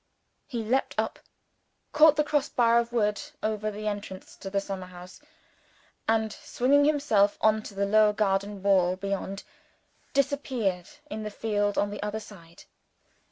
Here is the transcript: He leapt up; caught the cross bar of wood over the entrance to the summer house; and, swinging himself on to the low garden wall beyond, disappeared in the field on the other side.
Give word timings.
He 0.47 0.63
leapt 0.63 0.95
up; 0.97 1.19
caught 1.91 2.15
the 2.15 2.23
cross 2.23 2.49
bar 2.49 2.79
of 2.79 2.91
wood 2.91 3.21
over 3.43 3.69
the 3.69 3.87
entrance 3.87 4.35
to 4.37 4.49
the 4.49 4.59
summer 4.59 4.87
house; 4.87 5.21
and, 6.07 6.33
swinging 6.33 6.85
himself 6.85 7.37
on 7.39 7.61
to 7.61 7.75
the 7.75 7.85
low 7.85 8.11
garden 8.11 8.63
wall 8.63 8.95
beyond, 8.95 9.43
disappeared 10.13 10.89
in 11.11 11.21
the 11.21 11.29
field 11.29 11.77
on 11.77 11.91
the 11.91 12.01
other 12.01 12.19
side. 12.19 12.63